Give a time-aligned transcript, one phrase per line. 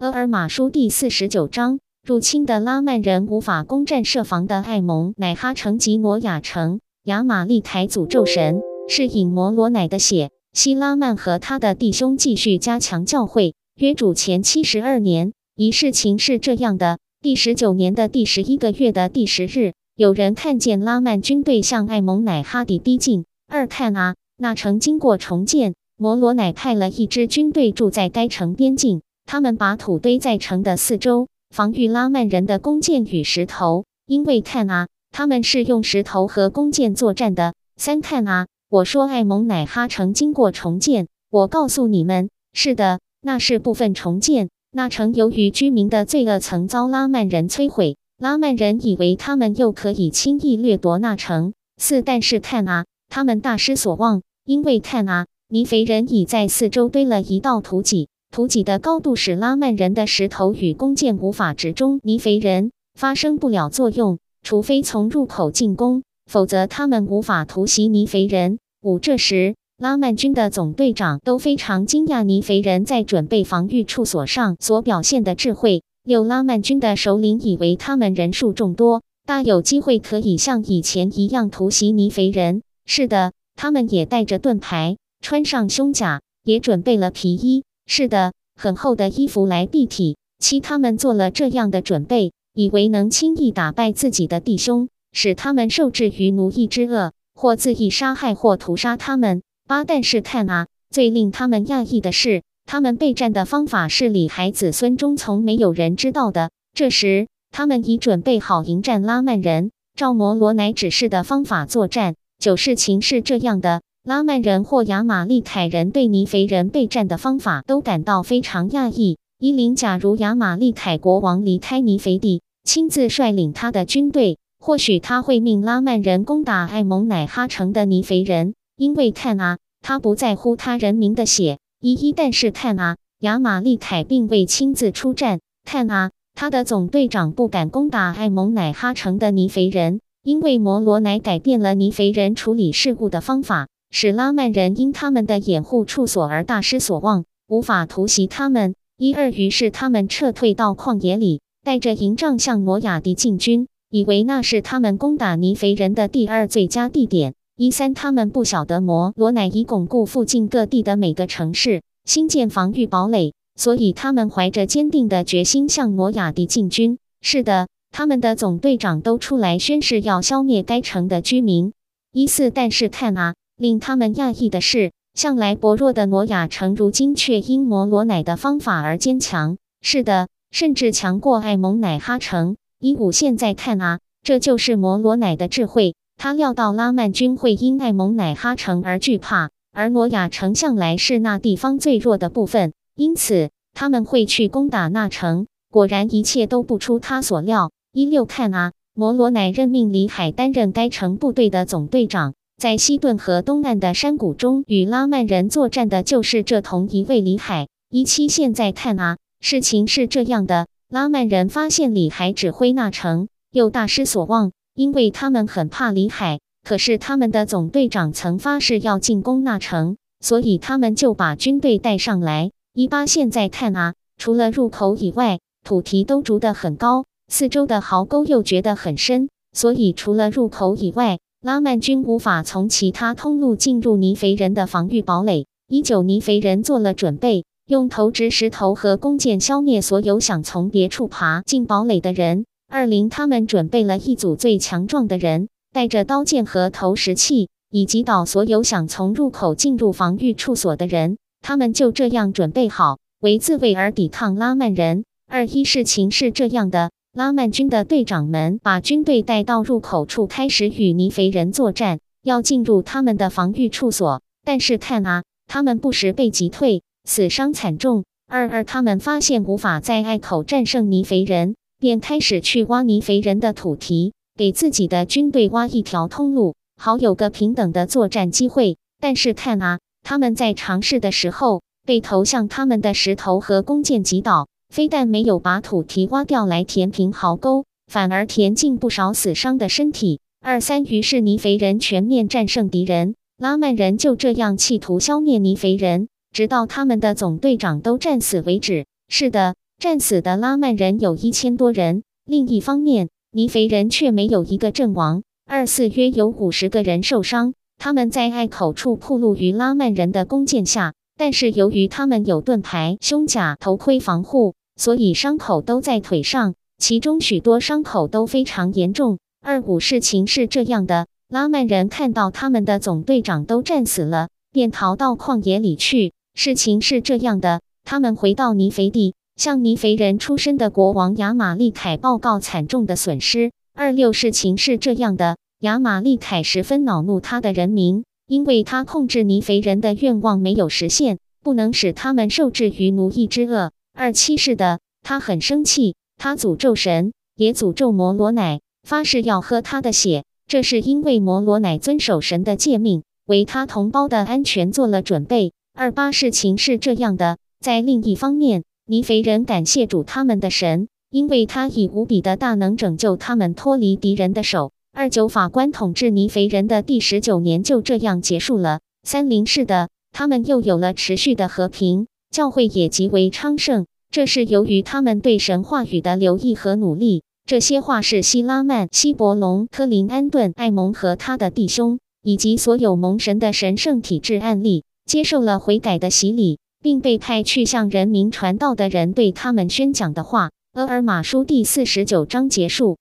[0.00, 6.80] 厄尔马书第四十九章：入侵的拉曼人无法攻占设防的艾蒙乃哈城及摩亚城。
[7.04, 10.30] 亚玛利凯诅咒神是引摩罗乃的血。
[10.54, 13.54] 希拉曼和他的弟兄继续加强教会。
[13.74, 23.26] 约主前七十二年，一事情是这样的：第十九年的第十一个月的第十日，有人看见拉曼军队向艾蒙乃哈底逼近。
[23.48, 29.02] 二看啊，那城经过重建，摩罗乃派了一支军队住在该城边境。
[29.32, 33.84] 他们把土堆在城的四周，防御拉曼人的弓箭与石头。
[34.04, 37.54] 因为看啊，他们是用石头和弓箭作战的。
[37.76, 44.48] 三看啊，我说艾蒙乃哈城经过重建，我告诉你们，是的，那是部分重建。
[44.72, 47.96] 那城由于居民的罪恶，曾遭拉曼人摧毁。
[48.18, 51.52] 拉曼人以为他们又可以轻易掠夺那城。
[51.76, 58.08] 四但是看啊，他们大失所望，因为看啊，尼肥人已在四周堆了一道土脊。
[58.30, 64.18] 土脊的高度使拉曼人的石头与弓箭无法直中尼肥人，发生不了作用。
[64.42, 68.58] 除非从入口进攻，否则他们无法突袭尼肥人。
[68.82, 75.82] 五这时，拉曼军的总队长都非常惊讶尼肥人在准备防御处所上所表现的智慧。
[76.04, 82.62] 六拉曼军的首领以为他们人数众多，大有机会可以像以前一样突袭尼肥人。
[82.86, 87.64] 是的，他们也带着盾牌，穿上胸甲，也准备了皮衣。
[87.92, 90.16] 是的，很厚的衣服来蔽体。
[90.38, 99.42] 七他们做了这样的准备，以为能轻易打败自己的弟兄，使他们受制于奴役之恶，或自意杀害，或屠杀他们。
[99.66, 106.52] 八但是看啊，最令他们讶异的是，他们备战的方法是李孩子孙中从没有人知道的。
[106.72, 112.14] 这时，他们已准备好迎战拉曼人，照摩罗乃指示的方法作战。
[112.38, 113.82] 九事情是这样的。
[114.02, 119.18] 拉曼人或亚玛利凯人对尼肥人备战的方法都感到非常讶异。
[119.38, 131.58] 伊林，假如亚玛利凯国王离开尼肥地，亲自率领他的军队，或许他会命拉曼人攻打艾蒙乃哈城的尼肥人，因为看啊，他不在乎他人民的血。
[131.82, 135.40] 一一，但是看啊，亚玛利凯并未亲自出战。
[135.62, 143.68] 看啊，他的总队长不敢攻打艾蒙乃哈城的尼肥人，因为摩罗乃改变了尼肥人处理事故的方法。
[143.90, 148.74] 使拉曼人因他们的掩护处所而大失所望，无法突袭他们。
[148.96, 157.34] 一二，于是他们撤退到旷野里，带着营帐向摩亚迪进军，以为那是他们攻打尼肥人的第二最佳地点。
[157.56, 166.98] 一三，他们不晓得摩罗乃已巩固附近各地的每个城市，新建防御堡垒，所以他们怀着坚定的决心向摩亚迪进军。
[167.22, 171.72] 是的，他们的总队长都出来宣誓要消灭该城的居民。
[172.12, 173.34] 一四，但是看啊。
[173.60, 179.58] 令他们讶异的是，向来薄弱的挪亚城，如今却因摩罗乃的方法而坚强。
[179.82, 182.56] 是的，甚至强过艾蒙乃哈城。
[182.80, 185.94] 一五现在看啊，这就是摩罗乃的智慧。
[186.16, 195.46] 他料到拉曼军会因艾蒙乃哈城而惧怕，而挪亚城向来是那地方最弱的部分，因此他们会去攻打那城。
[195.70, 197.70] 果然，一切都不出他所料。
[197.92, 202.32] 一六看啊，摩罗乃任命李海担任该城部队的总队长。
[202.60, 207.68] 在西顿河东岸的山谷中与拉曼人作战的就是这同一位李海。
[207.88, 216.40] 一七现在看啊，事情是这样的：拉曼人发现李海指挥那城，又大失所望，因为他们很怕李海。
[216.62, 222.50] 可是他们的总队长曾发誓要进攻那城，所以他们就把军队带上来。
[222.74, 231.18] 一八现在看啊，除了入口以外，土堤都筑得很高，四周的壕沟又掘得很深，所以除了入口以外。
[231.42, 235.46] 拉曼军无法从其他通路进入尼肥人的防御堡垒。
[235.70, 242.44] 一九，尼肥人做了准备，用投掷石头和弓箭消灭所有想从别处爬进堡垒的人。
[242.68, 251.16] 二零，他们准备了一组最强壮的人，带着刀剑和投石器，以击倒所有想从入口进入防御处所的人。
[251.40, 255.04] 他们就这样准备好，为自卫而抵抗拉曼人。
[255.26, 256.90] 二一，事情是这样的。
[257.12, 264.22] 拉曼军的队长们把军队带到入口处，开始与尼肥人作战，要进入他们的防御处所。
[264.44, 268.04] 但是看啊，他们不时被击退，死伤惨重。
[268.28, 278.76] 二二，他们发现无法在隘口战胜尼肥人，便开始去挖尼肥人的土堤，给自己的军队挖一条通路，好有个平等的作战机会。
[279.00, 284.46] 但是看啊，他们在尝试的时候，被投向他们的石头和弓箭击倒。
[284.70, 290.20] 非但没有把土堤挖掉来填平壕沟，反而填进不少死伤的身体。
[290.40, 298.86] 二三，于是尼肥人全面战胜敌人，拉曼人就这样企图消灭尼肥人，直到他们的总队长都战死为止。
[299.08, 302.04] 是的，战死的拉曼人有一千多人。
[302.24, 307.54] 另一方面，尼肥人却没有一个阵亡，二四约有五十个人受伤。
[307.76, 319.18] 他们在隘口处暴露于拉曼人的弓箭下，但是由于他们有盾牌、胸甲、头盔防护，所以伤口都在腿上，其中许多伤口都非常严重。
[319.42, 326.14] 二五事情是这样的：拉曼人看到他们的总队长都战死了，便逃到旷野里去。
[326.34, 333.52] 事情是这样的，他们回到尼肥地，向尼肥人出身的国王亚玛利凯报告惨重的损失。
[333.74, 335.36] 二六事情是这样的。
[335.60, 343.72] 亚玛利凯十分恼怒他的人民，因为他控制尼肥人的愿望没有实现，不能使他们受制于奴役之恶。
[344.00, 350.24] 二七是的，他很生气，他诅咒神，也诅咒摩罗乃，发誓要喝他的血。
[350.46, 355.52] 这是因为摩罗乃遵守神的诫命，为他同胞的安全做了准备。
[355.74, 364.72] 二八事情是这样的，在另一方面，尼肥人感谢主他们的神，因为他以无比的大能拯救他们脱离敌人的手。
[364.94, 368.80] 二九法官统治尼肥人的第十九年就这样结束了。
[369.02, 373.84] 三零是的，他们又有了持续的和平，教会也极为昌盛。
[374.12, 377.22] 这是由于他们对神话语的留意和努力。
[377.46, 390.50] 这些话是希拉曼、希伯龙、科林安顿、艾蒙和他的弟兄，以及所有蒙神的神圣体制案例，接受了悔改的洗礼，并被派去向人民传道的人对他们宣讲的话。
[390.74, 393.00] 厄尔玛书第四十九章结束。